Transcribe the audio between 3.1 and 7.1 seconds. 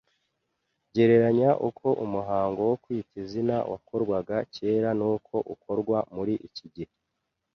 izina wakorwaga kera n’uko ukorwa muri iki gihe